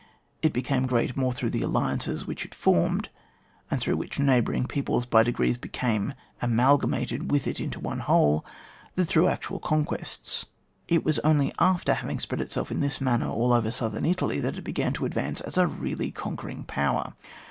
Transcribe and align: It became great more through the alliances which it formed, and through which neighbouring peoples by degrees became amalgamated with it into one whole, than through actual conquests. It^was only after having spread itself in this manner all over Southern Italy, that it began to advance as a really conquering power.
It 0.41 0.51
became 0.51 0.87
great 0.87 1.15
more 1.15 1.31
through 1.31 1.51
the 1.51 1.61
alliances 1.61 2.25
which 2.25 2.43
it 2.43 2.55
formed, 2.55 3.09
and 3.69 3.79
through 3.79 3.97
which 3.97 4.17
neighbouring 4.17 4.65
peoples 4.65 5.05
by 5.05 5.21
degrees 5.21 5.57
became 5.57 6.15
amalgamated 6.41 7.29
with 7.29 7.45
it 7.45 7.59
into 7.59 7.79
one 7.79 7.99
whole, 7.99 8.43
than 8.95 9.05
through 9.05 9.27
actual 9.27 9.59
conquests. 9.59 10.47
It^was 10.89 11.19
only 11.23 11.53
after 11.59 11.93
having 11.93 12.19
spread 12.19 12.41
itself 12.41 12.71
in 12.71 12.79
this 12.79 12.99
manner 12.99 13.27
all 13.29 13.53
over 13.53 13.69
Southern 13.69 14.05
Italy, 14.05 14.39
that 14.39 14.57
it 14.57 14.63
began 14.63 14.93
to 14.93 15.05
advance 15.05 15.39
as 15.39 15.55
a 15.55 15.67
really 15.67 16.09
conquering 16.09 16.63
power. 16.63 17.13